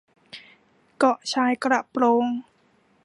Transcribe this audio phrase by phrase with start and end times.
[0.97, 2.25] เกาะชายกระโปรง